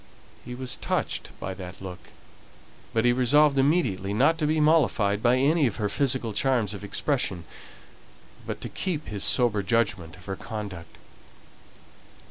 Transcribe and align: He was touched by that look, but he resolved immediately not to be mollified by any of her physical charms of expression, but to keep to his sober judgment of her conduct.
He 0.43 0.55
was 0.55 0.77
touched 0.77 1.29
by 1.39 1.53
that 1.53 1.79
look, 1.79 2.09
but 2.91 3.05
he 3.05 3.11
resolved 3.13 3.59
immediately 3.59 4.15
not 4.15 4.39
to 4.39 4.47
be 4.47 4.59
mollified 4.59 5.21
by 5.21 5.37
any 5.37 5.67
of 5.67 5.75
her 5.75 5.89
physical 5.89 6.33
charms 6.33 6.73
of 6.73 6.83
expression, 6.83 7.43
but 8.47 8.61
to 8.61 8.69
keep 8.69 9.03
to 9.05 9.11
his 9.11 9.23
sober 9.23 9.61
judgment 9.61 10.15
of 10.15 10.25
her 10.25 10.35
conduct. 10.35 10.97